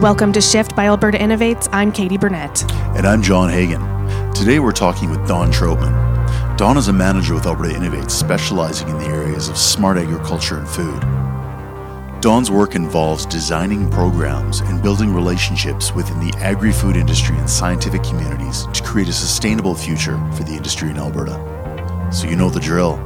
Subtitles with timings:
[0.00, 1.70] Welcome to Shift by Alberta Innovates.
[1.72, 2.70] I'm Katie Burnett.
[2.98, 3.80] And I'm John Hagan.
[4.34, 6.58] Today we're talking with Dawn Trautman.
[6.58, 10.68] Dawn is a manager with Alberta Innovates, specializing in the areas of smart agriculture and
[10.68, 11.00] food.
[12.20, 18.02] Dawn's work involves designing programs and building relationships within the agri food industry and scientific
[18.02, 22.10] communities to create a sustainable future for the industry in Alberta.
[22.12, 22.96] So you know the drill.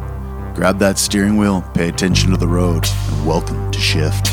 [0.56, 4.26] Grab that steering wheel, pay attention to the road, and welcome to Shift.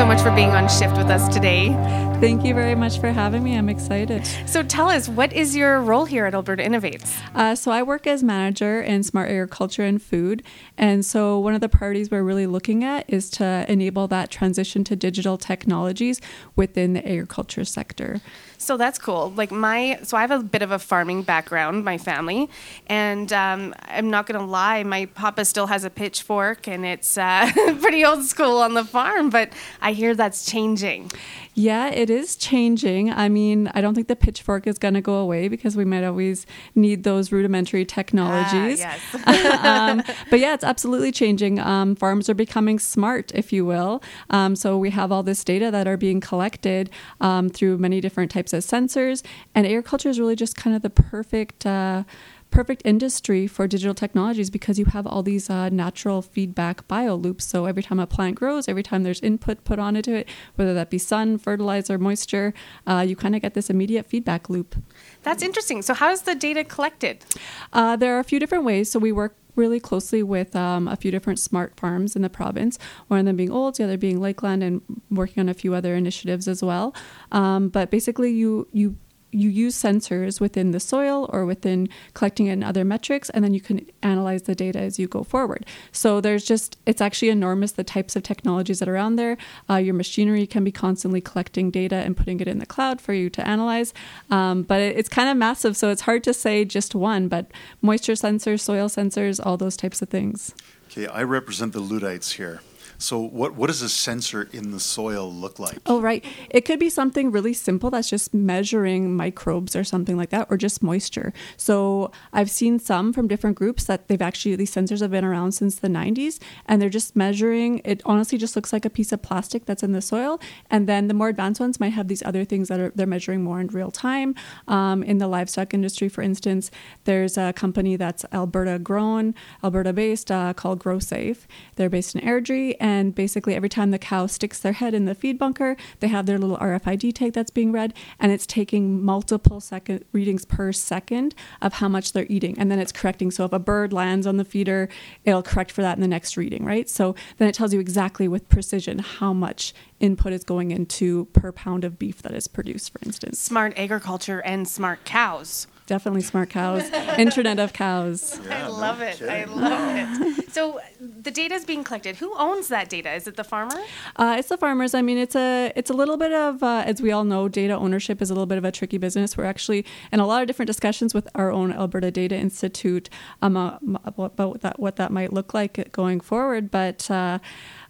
[0.00, 1.74] So much for being on Shift with us today.
[2.22, 3.54] Thank you very much for having me.
[3.54, 4.26] I'm excited.
[4.46, 7.14] So, tell us, what is your role here at Alberta Innovates?
[7.34, 10.42] Uh, so, I work as manager in smart agriculture and food.
[10.78, 14.84] And so, one of the priorities we're really looking at is to enable that transition
[14.84, 16.18] to digital technologies
[16.56, 18.22] within the agriculture sector.
[18.60, 19.32] So that's cool.
[19.34, 22.50] Like my, so I have a bit of a farming background, my family,
[22.88, 27.50] and um, I'm not gonna lie, my papa still has a pitchfork, and it's uh,
[27.80, 29.30] pretty old school on the farm.
[29.30, 31.10] But I hear that's changing.
[31.54, 33.10] Yeah, it is changing.
[33.10, 36.04] I mean, I don't think the pitchfork is going to go away because we might
[36.04, 38.80] always need those rudimentary technologies.
[38.82, 39.64] Ah, yes.
[39.64, 41.58] um, but yeah, it's absolutely changing.
[41.58, 44.00] Um, farms are becoming smart, if you will.
[44.30, 46.88] Um, so we have all this data that are being collected
[47.20, 49.22] um, through many different types of sensors,
[49.54, 51.66] and agriculture is really just kind of the perfect.
[51.66, 52.04] Uh,
[52.50, 57.44] perfect industry for digital technologies because you have all these uh, natural feedback bio loops.
[57.44, 60.90] So every time a plant grows, every time there's input put onto it, whether that
[60.90, 62.52] be sun, fertilizer, moisture,
[62.86, 64.76] uh, you kind of get this immediate feedback loop.
[65.22, 65.82] That's interesting.
[65.82, 67.24] So how is the data collected?
[67.72, 68.90] Uh, there are a few different ways.
[68.90, 72.78] So we work really closely with um, a few different smart farms in the province,
[73.08, 74.80] one of them being Olds, the other being Lakeland, and
[75.10, 76.94] working on a few other initiatives as well.
[77.30, 78.96] Um, but basically, you you
[79.32, 83.60] you use sensors within the soil or within collecting in other metrics and then you
[83.60, 85.64] can analyze the data as you go forward.
[85.92, 89.36] So there's just it's actually enormous the types of technologies that are around there.
[89.68, 93.12] Uh, your machinery can be constantly collecting data and putting it in the cloud for
[93.12, 93.94] you to analyze.
[94.30, 97.50] Um, but it, it's kind of massive so it's hard to say just one but
[97.80, 100.54] moisture sensors soil sensors all those types of things.
[100.90, 102.60] Okay, I represent the Luddites here.
[103.00, 105.78] So, what, what does a sensor in the soil look like?
[105.86, 106.22] Oh, right.
[106.50, 110.58] It could be something really simple that's just measuring microbes or something like that, or
[110.58, 111.32] just moisture.
[111.56, 115.52] So, I've seen some from different groups that they've actually, these sensors have been around
[115.52, 117.80] since the 90s, and they're just measuring.
[117.84, 120.38] It honestly just looks like a piece of plastic that's in the soil.
[120.70, 123.42] And then the more advanced ones might have these other things that are they're measuring
[123.42, 124.34] more in real time.
[124.68, 126.70] Um, in the livestock industry, for instance,
[127.04, 129.34] there's a company that's Alberta grown,
[129.64, 131.46] Alberta based, uh, called GrowSafe.
[131.76, 132.76] They're based in Airdrie.
[132.78, 136.08] And and basically every time the cow sticks their head in the feed bunker they
[136.08, 140.72] have their little rfid tag that's being read and it's taking multiple second readings per
[140.72, 142.58] second of how much they're eating.
[142.58, 143.30] And then it's correcting.
[143.30, 144.88] So if a bird lands on the feeder
[145.24, 146.88] it'll correct for that in the next reading right?
[146.88, 151.52] So then it tells you exactly with precision how much input is going into per
[151.52, 153.38] pound of beef that is produced for instance.
[153.38, 155.66] Smart agriculture and smart cows.
[155.90, 156.84] Definitely smart cows
[157.18, 159.20] internet of cows I love it.
[159.22, 160.46] I love it.
[160.50, 162.16] So the data is being collected.
[162.16, 163.12] Who owns that data?
[163.14, 163.80] Is it the farmer?
[164.16, 164.94] Uh, it's the farmers.
[164.94, 167.74] I mean, it's a it's a little bit of uh, as we all know, data
[167.74, 169.36] ownership is a little bit of a tricky business.
[169.36, 173.08] We're actually in a lot of different discussions with our own Alberta Data Institute
[173.42, 176.68] um, uh, about what that what that might look like going forward.
[176.70, 177.38] But uh,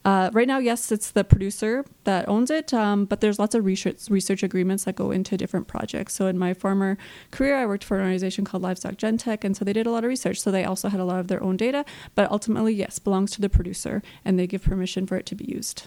[0.02, 3.66] uh, right now, yes, it's the producer that owns it, um, but there's lots of
[3.66, 6.14] research research agreements that go into different projects.
[6.14, 6.96] So in my former
[7.30, 10.04] career, I worked for an organization called Livestock Gentec, and so they did a lot
[10.04, 10.40] of research.
[10.40, 11.84] So they also had a lot of their own data,
[12.14, 15.44] but ultimately, yes, belongs to the producer, and they give permission for it to be
[15.44, 15.86] used.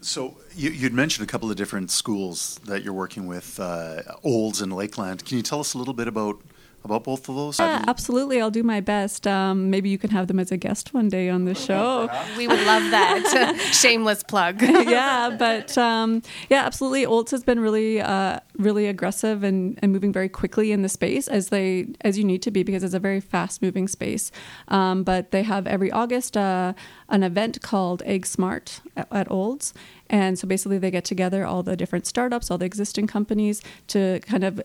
[0.00, 4.60] So, you, you'd mentioned a couple of different schools that you're working with, uh, Olds
[4.60, 5.24] and Lakeland.
[5.24, 6.42] Can you tell us a little bit about
[6.84, 7.58] about both of those?
[7.58, 8.40] Yeah, absolutely.
[8.40, 9.26] I'll do my best.
[9.26, 12.10] Um, maybe you can have them as a guest one day on the show.
[12.36, 13.58] We would love that.
[13.72, 14.60] Shameless plug.
[14.62, 17.06] yeah, but um, yeah, absolutely.
[17.06, 21.28] Olds has been really, uh, really aggressive and, and moving very quickly in the space
[21.28, 24.30] as they as you need to be because it's a very fast moving space.
[24.68, 26.74] Um, but they have every August uh,
[27.08, 29.72] an event called AgSmart at, at Olds.
[30.10, 34.20] And so basically, they get together all the different startups, all the existing companies to
[34.20, 34.62] kind of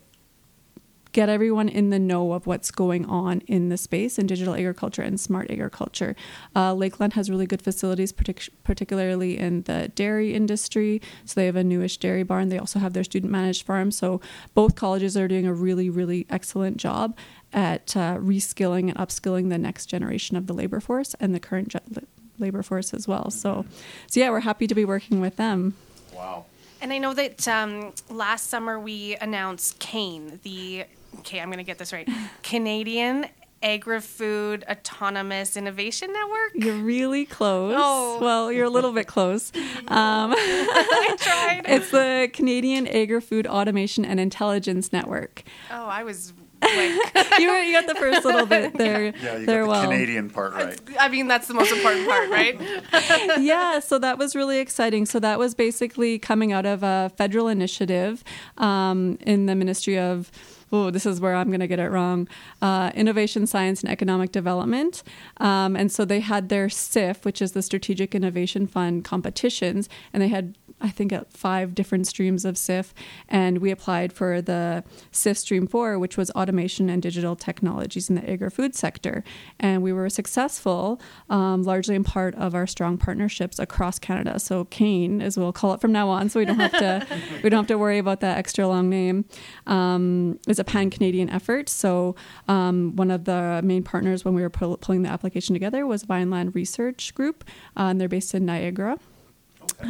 [1.12, 5.02] get everyone in the know of what's going on in the space in digital agriculture
[5.02, 6.16] and smart agriculture.
[6.56, 11.02] Uh, Lakeland has really good facilities, partic- particularly in the dairy industry.
[11.26, 12.50] So they have a newish dairy barn.
[12.50, 13.92] They also have their student managed farm.
[13.92, 14.22] So
[14.54, 17.18] both colleges are doing a really, really excellent job
[17.52, 21.70] at uh, reskilling and upskilling the next generation of the labor force and the current
[21.70, 22.06] ge-
[22.38, 23.32] labor force as well.
[23.32, 23.66] So,
[24.08, 25.76] so yeah, we're happy to be working with them.
[26.14, 26.46] Wow.
[26.82, 30.86] And I know that um, last summer we announced CAAIN, the
[31.20, 32.08] okay, I'm going to get this right,
[32.44, 33.26] Canadian
[33.62, 36.52] Agri-Food Autonomous Innovation Network.
[36.56, 37.74] You're really close.
[37.78, 38.18] Oh.
[38.22, 39.52] Well, you're a little bit close.
[39.90, 41.62] Um, I tried.
[41.66, 45.42] it's the Canadian Agri-Food Automation and Intelligence Network.
[45.72, 46.32] oh, I was
[47.40, 49.14] You, were, you got the first little bit there.
[49.24, 49.84] Yeah, you there got the well.
[49.84, 50.80] Canadian part right.
[51.00, 52.60] I mean, that's the most important part, right?
[53.40, 55.06] yeah, so that was really exciting.
[55.06, 58.24] So that was basically coming out of a federal initiative
[58.58, 60.32] um, in the Ministry of.
[60.72, 62.28] Oh, this is where I'm going to get it wrong.
[62.62, 65.02] Uh, Innovation, Science, and Economic Development.
[65.38, 70.22] Um, and so they had their SIF, which is the Strategic Innovation Fund competitions, and
[70.22, 72.94] they had I think at five different streams of SIF,
[73.28, 78.16] and we applied for the SIF Stream 4, which was automation and digital technologies in
[78.16, 79.24] the agri-food sector.
[79.60, 84.40] And we were successful, um, largely in part of our strong partnerships across Canada.
[84.40, 87.08] So CAAIN, as we'll call it from now on, so we don't have to
[87.44, 89.26] we don't have to worry about that extra long name,
[89.68, 91.70] um, is a pan-Canadian effort.
[91.70, 92.16] So
[92.48, 96.04] um, one of the main partners when we were pull- pulling the application together was
[96.04, 97.44] Vineland Research Group,
[97.78, 98.98] uh, and they're based in Niagara.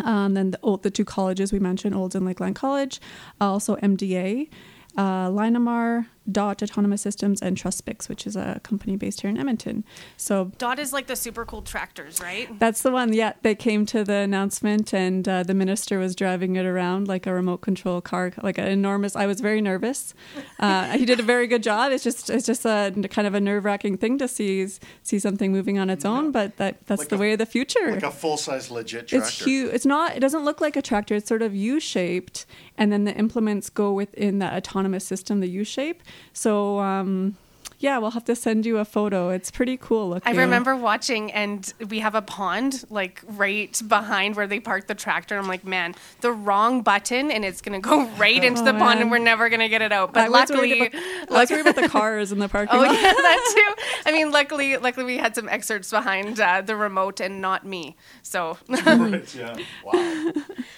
[0.03, 2.99] Um, then the, the two colleges we mentioned, Olds and Lakeland College,
[3.39, 4.49] also MDA,
[4.97, 9.83] uh, Linamar, Dot Autonomous Systems, and Truspix, which is a company based here in Edmonton.
[10.17, 12.47] So Dot is like the super cool tractors, right?
[12.59, 13.13] that's the one.
[13.13, 17.25] Yeah, they came to the announcement, and uh, the minister was driving it around like
[17.27, 19.15] a remote control car, like an enormous.
[19.15, 20.13] I was very nervous.
[20.59, 21.91] Uh, he did a very good job.
[21.91, 24.67] It's just it's just a kind of a nerve wracking thing to see
[25.03, 27.45] see something moving on its own, but that that's Like the a- way of the
[27.45, 27.91] future.
[27.91, 29.17] Like a full size legit tractor.
[29.27, 29.73] It's huge.
[29.73, 30.15] It's not.
[30.15, 31.15] It doesn't look like a tractor.
[31.15, 32.45] It's sort of U-shaped,
[32.77, 36.01] and then the implements go within that autonomous system, the U-shape.
[36.33, 37.35] So, um,
[37.81, 39.29] yeah, we'll have to send you a photo.
[39.29, 40.35] It's pretty cool looking.
[40.35, 44.95] I remember watching, and we have a pond like right behind where they park the
[44.95, 45.37] tractor.
[45.37, 48.99] I'm like, man, the wrong button, and it's gonna go right into the Oh, pond,
[48.99, 50.13] and we're never gonna get it out.
[50.13, 52.75] But I was worried luckily, about, I was worried about the cars in the parking
[52.77, 52.93] oh lot.
[52.93, 53.83] yeah, that too.
[54.05, 57.95] I mean, luckily, luckily we had some excerpts behind uh, the remote, and not me.
[58.23, 59.55] So, right, yeah.
[59.85, 60.33] Wow.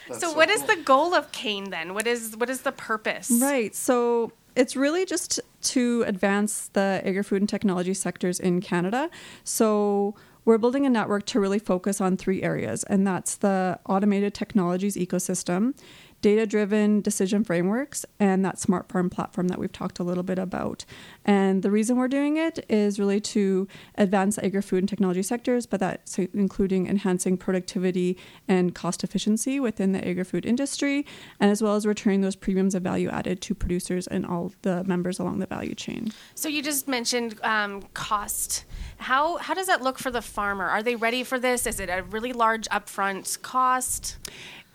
[0.08, 0.76] That's so what is cool.
[0.76, 1.96] the goal of CAAIN then?
[1.96, 3.32] What is what is the purpose?
[3.42, 3.74] Right.
[3.74, 9.10] So it's really just to advance the agri-food and technology sectors in Canada.
[9.44, 14.34] So we're building a network to really focus on three areas, and that's the automated
[14.34, 15.76] technologies ecosystem,
[16.22, 20.40] data driven decision frameworks, and that smart farm platform that we've talked a little bit
[20.40, 20.86] about.
[21.26, 25.66] And the reason we're doing it is really to advance agri food and technology sectors,
[25.66, 31.06] but that's including enhancing productivity and cost efficiency within the agri food industry,
[31.40, 34.84] and as well as returning those premiums of value added to producers and all the
[34.84, 36.12] members along the value chain.
[36.36, 38.66] So you just mentioned um, cost.
[38.98, 40.66] How how does that look for the farmer?
[40.66, 41.66] Are they ready for this?
[41.66, 44.18] Is it a really large upfront cost?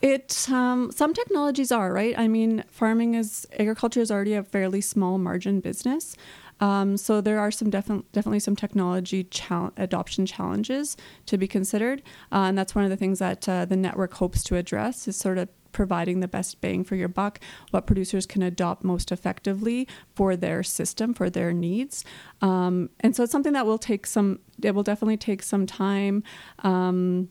[0.02, 2.16] It um, some technologies are right.
[2.18, 6.14] I mean, farming is agriculture is already a fairly small margin business,
[6.60, 10.96] um, so there are some defi- definitely some technology chal- adoption challenges
[11.26, 12.02] to be considered,
[12.32, 15.16] uh, and that's one of the things that uh, the network hopes to address is
[15.16, 17.38] sort of providing the best bang for your buck,
[17.70, 22.02] what producers can adopt most effectively for their system, for their needs.
[22.40, 26.22] Um, and so it's something that will take some, it will definitely take some time.
[26.60, 27.28] Um,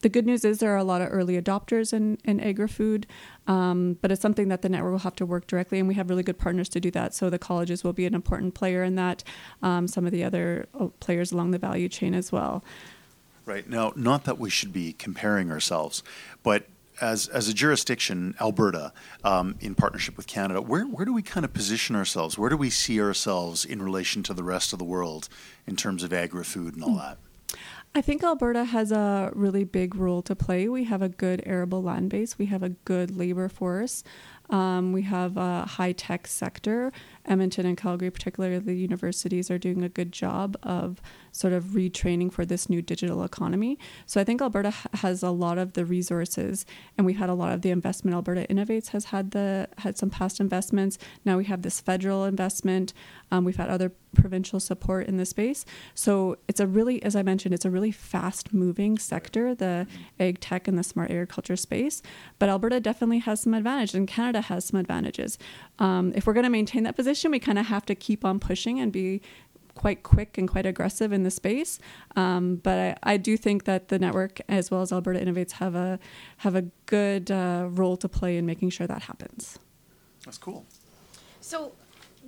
[0.00, 3.06] the good news is there are a lot of early adopters in, in agri-food,
[3.46, 6.08] um, but it's something that the network will have to work directly, and we have
[6.08, 7.14] really good partners to do that.
[7.14, 9.24] So the colleges will be an important player in that,
[9.62, 12.62] um, some of the other uh, players along the value chain as well.
[13.44, 13.68] Right.
[13.68, 16.02] Now, not that we should be comparing ourselves,
[16.42, 16.66] but
[17.00, 18.92] as, as a jurisdiction, Alberta,
[19.24, 22.36] um, in partnership with Canada, where, where do we kind of position ourselves?
[22.36, 25.28] Where do we see ourselves in relation to the rest of the world
[25.66, 27.18] in terms of agri food and all that?
[27.94, 30.68] I think Alberta has a really big role to play.
[30.68, 32.38] We have a good arable land base.
[32.38, 34.04] We have a good labor force.
[34.50, 36.92] Um, we have a high tech sector.
[37.26, 41.02] Edmonton and Calgary, particularly the universities, are doing a good job of
[41.32, 43.78] sort of retraining for this new digital economy.
[44.06, 46.64] So I think Alberta has a lot of the resources,
[46.96, 48.14] and we've had a lot of the investment.
[48.14, 50.98] Alberta Innovates has had the had some past investments.
[51.24, 52.92] Now we have this federal investment.
[53.30, 55.66] Um, we've had other provincial support in the space.
[55.94, 59.86] So it's a really, as I mentioned, it's a really fast moving sector, the
[60.18, 62.00] ag tech and the smart agriculture space.
[62.38, 64.08] But Alberta definitely has some advantages, and
[64.38, 65.38] Canada has some advantages.
[65.78, 68.38] Um, if we're going to maintain that position, we kind of have to keep on
[68.38, 69.20] pushing and be
[69.74, 71.78] quite quick and quite aggressive in the space.
[72.16, 75.74] Um, but I, I do think that the network, as well as Alberta Innovates, have
[75.74, 75.98] a
[76.38, 79.58] have a good uh, role to play in making sure that happens.
[80.24, 80.64] That's cool.
[81.40, 81.72] So,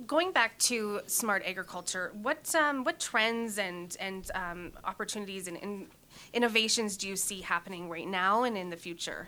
[0.07, 5.87] going back to smart agriculture, what um, what trends and and um, opportunities and, and
[6.33, 9.27] innovations do you see happening right now and in the future?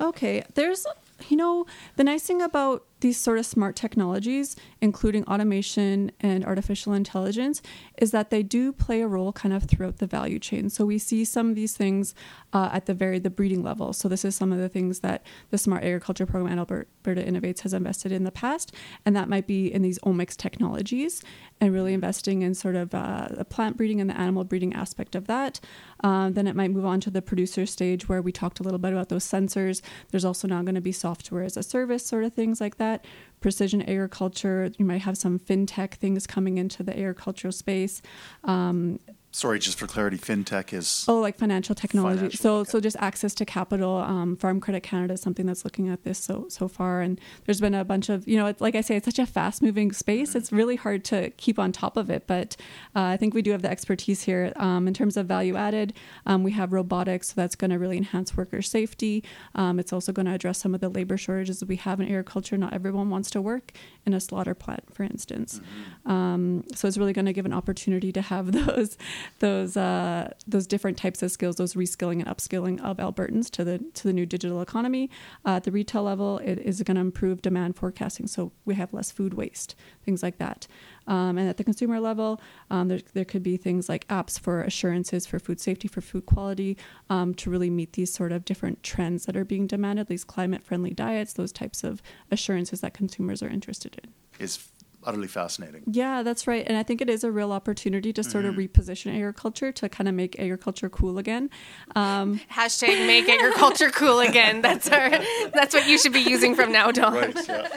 [0.00, 0.86] Okay, there's
[1.28, 1.66] you know,
[1.96, 7.60] the nice thing about these sort of smart technologies, including automation and artificial intelligence,
[7.98, 10.70] is that they do play a role kind of throughout the value chain.
[10.70, 12.14] So we see some of these things
[12.54, 13.92] uh, at the very the breeding level.
[13.92, 17.60] So this is some of the things that the Smart Agriculture Program and Alberta Innovates
[17.60, 21.22] has invested in the past, and that might be in these omics technologies
[21.60, 25.14] and really investing in sort of uh, the plant breeding and the animal breeding aspect
[25.14, 25.60] of that.
[26.02, 28.78] Uh, then it might move on to the producer stage where we talked a little
[28.78, 29.63] bit about those sensors.
[30.10, 32.84] There's also now going to be software as a service sort of things like that
[32.84, 33.04] that.
[33.40, 38.00] Precision agriculture, you might have some fintech things coming into the agricultural space.
[38.44, 39.00] Um,
[39.34, 42.16] sorry, just for clarity, fintech is oh, like financial technology.
[42.16, 42.70] Financial, so okay.
[42.70, 43.96] so just access to capital.
[43.96, 47.60] Um, Farm Credit Canada is something that's looking at this so so far, and there's
[47.60, 49.92] been a bunch of you know, it's, like I say, it's such a fast moving
[49.92, 50.30] space.
[50.30, 50.38] Mm-hmm.
[50.38, 52.56] It's really hard to keep on top of it, but
[52.94, 54.52] uh, I think we do have the expertise here.
[54.56, 55.94] Um, in terms of value added,
[56.26, 59.24] um, we have robotics, so that's going to really enhance worker safety.
[59.56, 62.06] Um, it's also going to address some of the labor shortages that we have in
[62.06, 62.56] agriculture.
[62.56, 63.72] Not everyone wants to work
[64.06, 65.58] in a slaughter plant, for instance.
[65.58, 66.10] Mm-hmm.
[66.10, 68.96] Um, so it's really going to give an opportunity to have those
[69.38, 73.78] those uh, those different types of skills, those reskilling and upskilling of Albertans to the
[73.94, 75.10] to the new digital economy.
[75.46, 78.92] Uh, at the retail level, it is going to improve demand forecasting, so we have
[78.92, 80.66] less food waste, things like that.
[81.06, 82.40] Um, and at the consumer level,
[82.70, 86.26] um, there, there could be things like apps for assurances for food safety, for food
[86.26, 86.76] quality,
[87.10, 90.64] um, to really meet these sort of different trends that are being demanded, these climate
[90.64, 94.10] friendly diets, those types of assurances that consumers are interested in.
[94.38, 94.68] Is
[95.06, 95.82] utterly fascinating.
[95.86, 96.64] Yeah, that's right.
[96.66, 98.58] And I think it is a real opportunity to sort mm-hmm.
[98.58, 101.50] of reposition agriculture to kind of make agriculture cool again.
[101.94, 104.60] Um, Hashtag make agriculture cool again.
[104.62, 105.10] That's our
[105.52, 107.14] that's what you should be using from now on.
[107.14, 107.68] Right, yeah.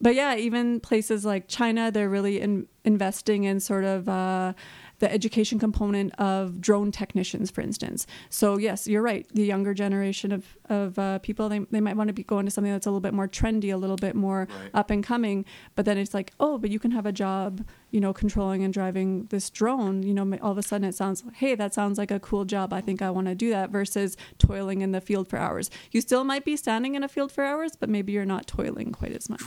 [0.00, 4.52] But yeah, even places like China, they're really in, investing in sort of uh,
[4.98, 8.06] the education component of drone technicians, for instance.
[8.30, 9.26] So yes, you're right.
[9.32, 12.50] The younger generation of, of uh, people, they, they might want to be going to
[12.50, 14.70] something that's a little bit more trendy, a little bit more right.
[14.74, 15.44] up and coming.
[15.74, 18.72] But then it's like, oh, but you can have a job you know, controlling and
[18.74, 22.10] driving this drone, you know, all of a sudden it sounds, hey, that sounds like
[22.10, 22.72] a cool job.
[22.72, 25.70] I think I want to do that versus toiling in the field for hours.
[25.90, 28.92] You still might be standing in a field for hours, but maybe you're not toiling
[28.92, 29.42] quite as much.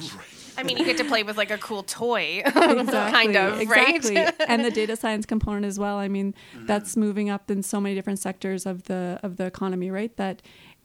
[0.57, 4.15] I mean, you get to play with like a cool toy, exactly, kind of, exactly.
[4.15, 4.33] right?
[4.47, 5.97] and the data science component as well.
[5.97, 9.91] I mean, that's moving up in so many different sectors of the of the economy,
[9.91, 10.15] right?
[10.17, 10.41] That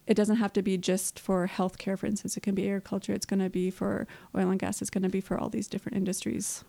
[0.06, 2.36] it doesn't have to be just for healthcare, for instance.
[2.36, 3.12] It can be agriculture.
[3.12, 4.80] It's going to be for oil and gas.
[4.80, 6.64] It's going to be for all these different industries.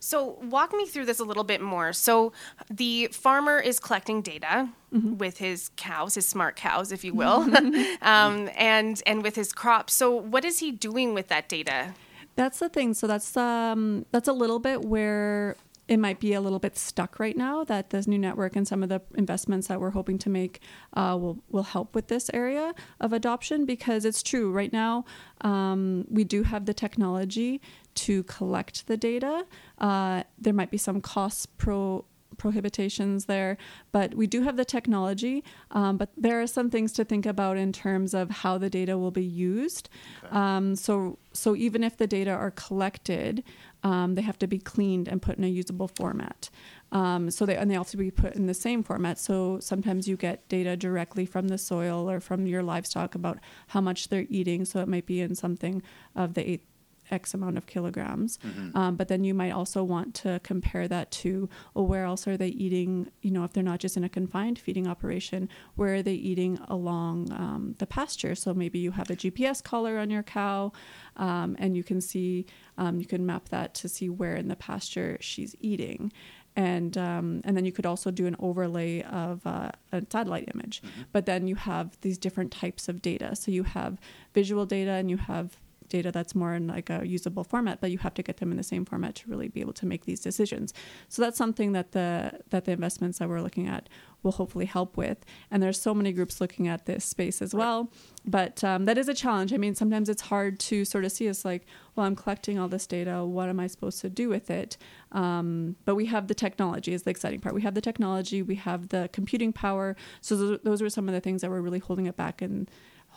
[0.00, 1.92] So, walk me through this a little bit more.
[1.92, 2.32] So,
[2.68, 5.18] the farmer is collecting data mm-hmm.
[5.18, 7.42] with his cows, his smart cows, if you will,
[8.02, 9.92] um, and and with his crops.
[9.92, 11.94] So, what is he doing with that data?
[12.36, 12.94] That's the thing.
[12.94, 15.56] So that's um, that's a little bit where
[15.90, 18.84] it might be a little bit stuck right now that this new network and some
[18.84, 20.60] of the investments that we're hoping to make
[20.94, 25.04] uh, will, will help with this area of adoption because it's true right now
[25.40, 27.60] um, we do have the technology
[27.94, 29.44] to collect the data
[29.78, 32.04] uh, there might be some cost pro
[32.40, 33.58] prohibitions there,
[33.92, 35.44] but we do have the technology.
[35.72, 38.96] Um, but there are some things to think about in terms of how the data
[38.96, 39.90] will be used.
[40.24, 40.34] Okay.
[40.34, 43.44] Um, so, so even if the data are collected,
[43.82, 46.48] um, they have to be cleaned and put in a usable format.
[46.92, 49.18] Um, so they and they also be put in the same format.
[49.18, 53.80] So sometimes you get data directly from the soil or from your livestock about how
[53.80, 54.64] much they're eating.
[54.64, 55.82] So it might be in something
[56.16, 56.64] of the eight
[57.10, 58.38] X amount of kilograms.
[58.38, 58.76] Mm-hmm.
[58.76, 62.36] Um, but then you might also want to compare that to, well, where else are
[62.36, 63.10] they eating?
[63.22, 66.58] You know, if they're not just in a confined feeding operation, where are they eating
[66.68, 68.34] along um, the pasture?
[68.34, 70.72] So maybe you have a GPS collar on your cow,
[71.16, 72.46] um, and you can see,
[72.78, 76.12] um, you can map that to see where in the pasture she's eating
[76.56, 80.82] and um, and then you could also do an overlay of uh, a satellite image.
[80.82, 81.02] Mm-hmm.
[81.12, 83.36] But then you have these different types of data.
[83.36, 83.98] So you have
[84.34, 85.56] visual data and you have
[85.90, 88.56] data that's more in like a usable format, but you have to get them in
[88.56, 90.72] the same format to really be able to make these decisions.
[91.08, 93.88] So that's something that the that the investments that we're looking at
[94.22, 95.24] will hopefully help with.
[95.50, 97.90] And there's so many groups looking at this space as well.
[98.26, 99.52] But um, that is a challenge.
[99.52, 101.26] I mean, sometimes it's hard to sort of see.
[101.26, 101.64] It's like,
[101.96, 103.24] well, I'm collecting all this data.
[103.24, 104.76] What am I supposed to do with it?
[105.12, 107.54] Um, but we have the technology is the exciting part.
[107.54, 108.42] We have the technology.
[108.42, 109.96] We have the computing power.
[110.20, 112.70] So those, those were some of the things that were really holding it back and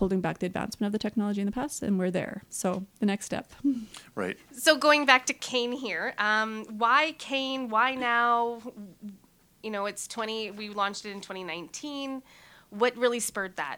[0.04, 2.44] holding back the advancement of the technology in the past, and we're there.
[2.50, 3.48] So the next step.
[4.16, 4.38] Right.
[4.52, 7.70] So going back to CAAIN here, um, why CAAIN?
[7.70, 8.62] Why now?
[9.64, 10.52] You know, it's 20.
[10.52, 12.22] We launched it in 2019.
[12.70, 13.78] What really spurred that?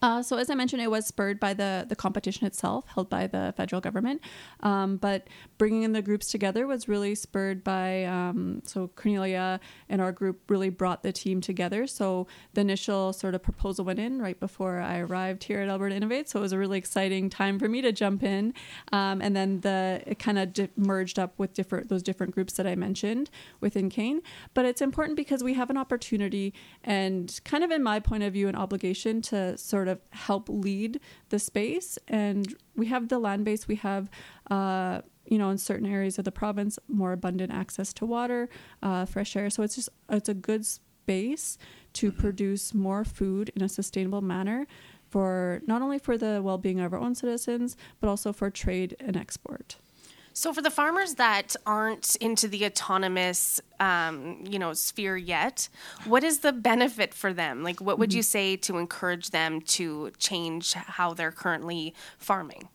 [0.00, 3.26] Uh, so as I mentioned, it was spurred by the the competition itself, held by
[3.26, 4.20] the federal government.
[4.60, 5.26] Um, but
[5.58, 10.48] bringing in the groups together was really spurred by um, so Cornelia and our group
[10.48, 11.86] really brought the team together.
[11.86, 15.96] So the initial sort of proposal went in right before I arrived here at Alberta
[15.96, 16.28] Innovate.
[16.28, 18.54] So it was a really exciting time for me to jump in,
[18.92, 22.52] um, and then the it kind of di- merged up with different those different groups
[22.54, 24.22] that I mentioned within CAAIN.
[24.54, 28.32] But it's important because we have an opportunity and kind of in my point of
[28.32, 31.98] view an obligation to sort of help lead the space.
[32.08, 33.66] And we have the land base.
[33.66, 34.10] We have
[34.50, 38.48] uh, you know in certain areas of the province more abundant access to water
[38.82, 39.50] uh, fresh air.
[39.50, 41.58] So it's just it's a good space
[41.94, 44.66] to produce more food in a sustainable manner
[45.08, 49.16] for not only for the well-being of our own citizens but also for trade and
[49.16, 49.76] export
[50.38, 55.68] so, for the farmers that aren't into the autonomous, um, you know, sphere yet,
[56.04, 57.64] what is the benefit for them?
[57.64, 62.68] Like, what would you say to encourage them to change how they're currently farming?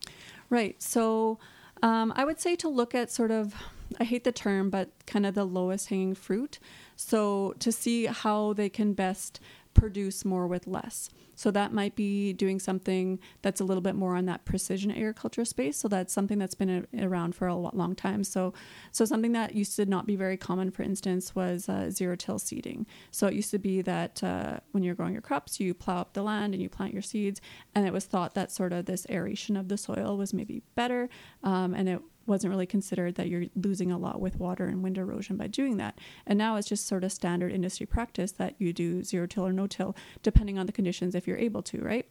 [0.50, 0.75] Right.
[0.84, 1.39] So,
[1.82, 3.55] um, I would say to look at sort of,
[3.98, 6.60] I hate the term, but kind of the lowest hanging fruit.
[6.98, 9.39] So, to see how they can best
[9.74, 11.10] produce more with less.
[11.36, 15.46] So that might be doing something that's a little bit more on that precision agriculture
[15.46, 15.77] space.
[15.77, 18.24] So that's something that's been a, around for a long time.
[18.24, 18.53] So,
[18.92, 22.86] so something that used to not be very common, for instance, was uh, zero-till seeding.
[23.12, 26.13] So it used to be that uh, when you're growing your crops, you plow up
[26.13, 27.42] the land and you plant your seeds,
[27.74, 31.10] and it was thought that sort of this aeration of the soil was maybe better,
[31.44, 34.98] um, and it wasn't really considered that you're losing a lot with water and wind
[34.98, 36.00] erosion by doing that.
[36.25, 39.53] And now it's just sort of standard industry practice that you do zero till or
[39.53, 42.08] no till, depending on the conditions if you're able to, right?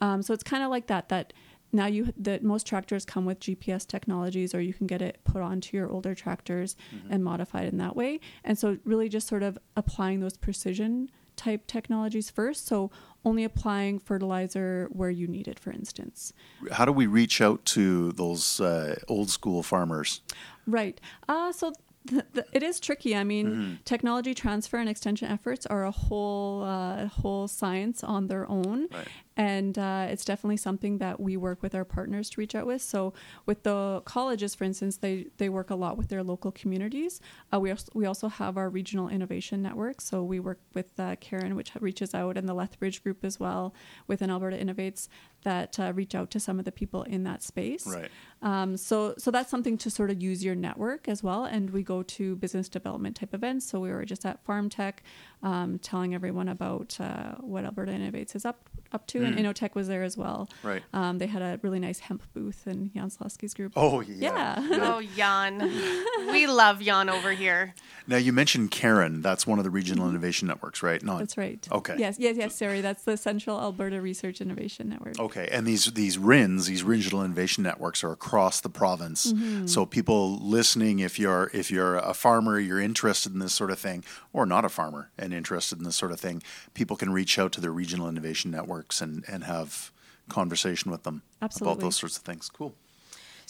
[0.00, 1.32] Um, so it's kind of like that, that
[1.72, 5.42] now you that most tractors come with GPS technologies or you can get it put
[5.42, 7.12] onto your older tractors mm-hmm.
[7.12, 8.20] and modified in that way.
[8.44, 12.66] And so really just sort of applying those precision type technologies first.
[12.66, 12.90] So
[13.24, 16.32] only applying fertilizer where you need it, for instance.
[16.72, 20.20] How do we reach out to those uh, old school farmers?
[20.66, 21.00] Right.
[21.28, 21.72] Uh, so
[22.04, 23.16] the, the, it is tricky.
[23.16, 23.74] I mean, mm-hmm.
[23.84, 29.08] technology transfer and extension efforts are a whole uh, whole science on their own, right
[29.38, 32.82] and uh, it's definitely something that we work with our partners to reach out with.
[32.82, 33.14] So
[33.46, 37.20] with the colleges, for instance, they they work a lot with their local communities.
[37.52, 40.00] Uh, we also, we also have our regional innovation network.
[40.00, 43.74] So we work with uh, CARIN, which reaches out, and the Lethbridge group as well
[44.08, 45.06] within Alberta Innovates
[45.44, 47.86] that uh, reach out to some of the people in that space.
[47.86, 48.10] Right.
[48.42, 51.44] Um, so so that's something to sort of use your network as well.
[51.44, 53.66] And we go to business development type events.
[53.70, 55.04] So we were just at Farm Tech,
[55.44, 59.26] um, telling everyone about uh, what Alberta Innovates is up up to, mm.
[59.26, 60.48] and Innotech was there as well.
[60.62, 60.82] Right.
[60.92, 63.72] Um, they had a really nice hemp booth in Jan Slaski's group.
[63.76, 64.60] Oh yeah.
[64.60, 64.68] Yeah.
[64.82, 65.58] oh Jan,
[66.32, 67.74] we love Jan over here.
[68.06, 69.22] Now you mentioned CARIN.
[69.22, 70.16] That's one of the regional mm-hmm.
[70.16, 71.02] innovation networks, right?
[71.02, 71.66] Not that's right.
[71.70, 71.96] Okay.
[71.98, 72.54] Yes, yes, yes.
[72.54, 75.18] Sorry, that's the Central Alberta Research Innovation Network.
[75.18, 79.32] Okay, and these these RINs, these regional innovation networks, are across the province.
[79.32, 79.66] Mm-hmm.
[79.66, 83.78] So people listening, if you're if you're a farmer, you're interested in this sort of
[83.78, 86.42] thing, or not a farmer and interested in this sort of thing,
[86.74, 89.90] people can reach out to their regional innovation networks and and have
[90.28, 91.72] conversation with them Absolutely.
[91.72, 92.50] about those sorts of things.
[92.50, 92.74] Cool.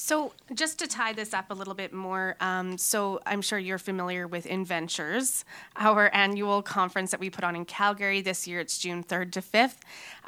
[0.01, 3.79] So, just to tie this up a little bit more, um, so I'm sure you're
[3.79, 5.43] familiar with InVentures,
[5.75, 8.61] our annual conference that we put on in Calgary this year.
[8.61, 9.79] It's June 3rd to 5th.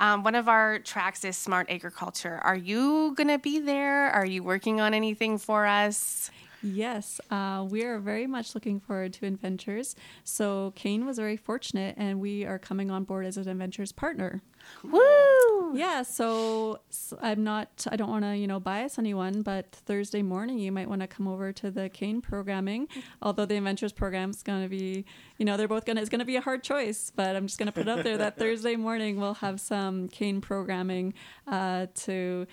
[0.00, 2.40] Um, one of our tracks is Smart Agriculture.
[2.42, 4.10] Are you going to be there?
[4.10, 6.32] Are you working on anything for us?
[6.62, 9.94] Yes, uh, we are very much looking forward to InVentures.
[10.24, 14.42] So CAAIN was very fortunate, and we are coming on board as an InVentures partner.
[14.82, 15.74] Woo!
[15.74, 17.86] Yeah, so, so I'm not.
[17.90, 21.06] I don't want to, you know, bias anyone, but Thursday morning you might want to
[21.06, 22.88] come over to the CAAIN programming.
[23.22, 25.04] Although the InVentures program is going to be,
[25.38, 26.02] you know, they're both going to.
[26.02, 28.04] It's going to be a hard choice, but I'm just going to put it out
[28.04, 31.14] there that Thursday morning we'll have some CAAIN programming
[31.46, 32.46] uh, to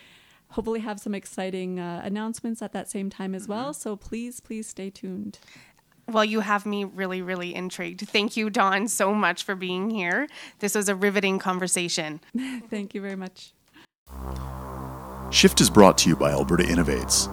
[0.49, 3.53] hopefully have some exciting uh, announcements at that same time as mm-hmm.
[3.53, 3.73] well.
[3.73, 5.39] So please, please stay tuned.
[6.09, 8.07] Well, you have me really, really intrigued.
[8.07, 10.29] Thank you, Dawn, so much for being here.
[10.59, 12.21] This was a riveting conversation.
[12.69, 13.51] Thank you very much.
[15.31, 17.27] Shift is brought to you by Alberta Innovates.